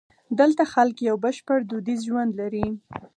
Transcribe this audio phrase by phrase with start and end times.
[0.39, 2.67] دلته خلک یو بشپړ دودیز ژوند لري.